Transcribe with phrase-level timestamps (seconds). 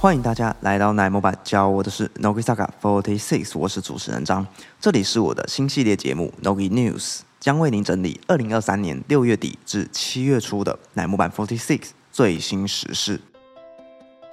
[0.00, 4.46] 欢迎大家来到奶模版，教我的是 Nogisaka Forty Six，我是主持人张，
[4.80, 13.20] 这里是我的新系列节目 Nogi News，将为您整理二零二三年六月底至七月初的奶模版 Forty Six 最新时事。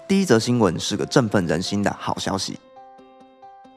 [0.07, 2.57] 第一则新闻是个振奋人心的好消息，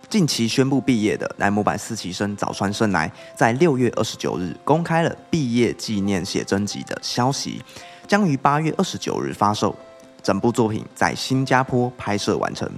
[0.09, 7.61] 近期宣布毕业的奶模版四期生早川胜来，在六月二十九日公开了毕业纪念写真集的消息，
[8.07, 9.75] 将于八月二十九日发售。
[10.23, 12.69] 整部作品在新加坡拍摄完成，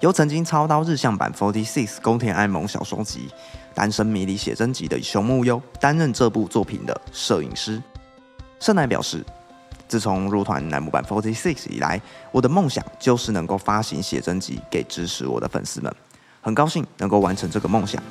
[0.00, 3.28] 由曾经操刀日向版 Forty Six 宫田爱萌小说集
[3.74, 7.82] 《单身迷离写真集》的熊木优担任这部作品的摄影师。
[8.60, 9.24] 胜乃表示，
[9.86, 12.00] 自从入团楠木版 Forty Six 以来，
[12.32, 15.94] 我的梦想就是能够发行写真集给支持我的粉丝们。
[16.40, 18.02] 很高兴能够完成这个梦想，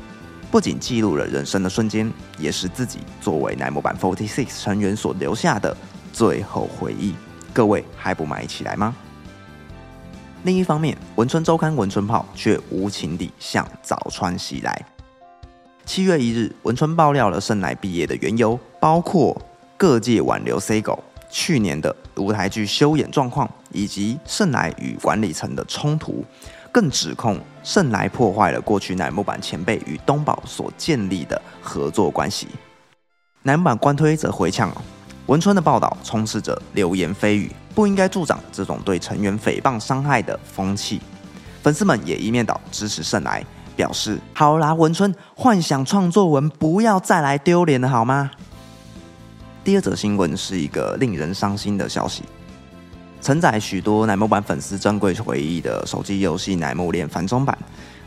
[0.50, 5.76] 不仅记录了人生的瞬间，也是自己作为楠木版 Forty Six 成员所留下的
[6.14, 7.16] 最后回忆。
[7.58, 8.96] 各位还不买起来吗？
[10.44, 14.86] 另一方面，文春周刊文春炮却无情地向早川袭来。
[15.84, 19.36] 七月一日，文春爆料了盛来毕业的缘由，包括
[19.76, 26.24] 各界挽留 C 狗、去年的舞台剧休演状况，以及盛来与管理层的冲突，
[26.72, 32.50] 更指控盛来破坏了过去乃木坂前辈与东宝所建立的合作关系。
[33.42, 34.72] 乃木坂官推则回呛。
[35.28, 41.02] 文春的报道充斥着流言蜚语，不应该助长这种对成员诽谤伤害的风气。
[41.62, 48.32] 粉丝们也一面倒支持胜来，表示：“好啦，文春幻想创作文，不要再来丢脸了，好吗？”
[49.66, 52.24] 第二则新闻是一个令人伤心的消息：
[53.22, 57.58] 承载许多乃木坂粉丝珍贵回忆的手机游戏《乃木恋》繁中版，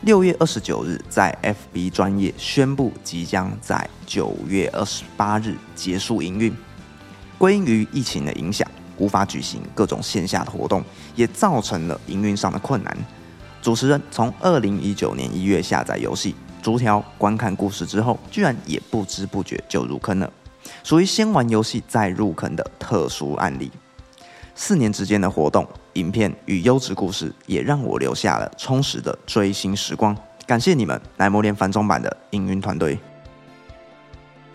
[0.01, 6.51] 六月二十九日在 FB 专业宣布，即将在九月二十八日结束营运。
[7.41, 10.83] 归因于疫情的影响，无法举行各种线下的活动，
[11.15, 12.95] 也造成了营运上的困难。
[13.63, 20.31] 主持人从二零一九年一月下载游戏，逐条观看故事之后，居然也不知不觉就入坑了，
[20.83, 23.71] 属于先玩游戏再入坑的特殊案例。
[24.53, 30.15] 四年之间的活动、影片与优质故事，也让我留下了充实的追星时光。
[30.45, 32.99] 感谢你们，来磨练繁中版的营运团队。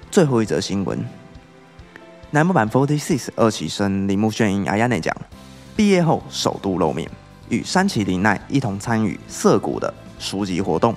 [0.08, 1.04] 最后一则新闻。
[2.36, 5.16] 乃木坂 Forty Six 二期生铃木炫音阿亚内奖
[5.74, 7.10] 毕业后首度露面，
[7.48, 10.94] 与山崎绫奈一同参与涩谷的书籍活动。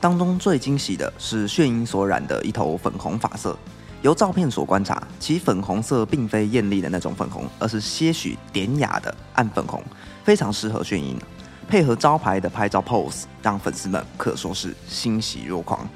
[0.00, 3.56] 当中最惊喜的是炫音所染的一头粉红发色。
[4.02, 9.80] 由照片所观察，其粉红色并非艳丽的那种粉红，而是些许典雅的暗粉红，
[10.24, 11.16] 非常适合炫音。
[11.68, 15.88] 配合招牌的拍照 pose，让粉丝们可说是欣喜若狂。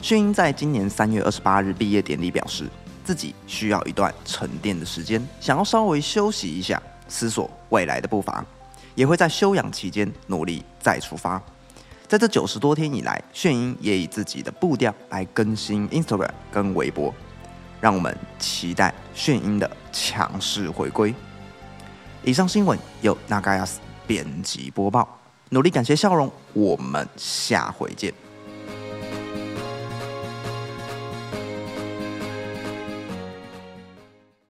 [0.00, 2.70] 炫音在今年三月二十八日毕业典礼表示。
[3.06, 8.44] 自己需要一段沉淀的时间，想要稍微休息一下，思索未来的步伐，
[8.96, 11.40] 也会在休养期间努力再出发。
[12.08, 17.14] 在这九十多天以来，炫音也以自己的步调来更新 Instagram 跟微博，
[17.80, 21.14] 让我们期待炫音的强势回归。
[22.24, 23.74] 以上新闻由 Nagayas
[24.04, 25.16] 编辑播报，
[25.50, 28.25] 努力感谢笑容，我们下回见。